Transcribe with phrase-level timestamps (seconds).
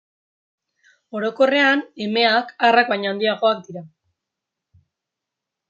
[1.19, 3.87] Orokorrean, emeak arrak baino handiagoak dira.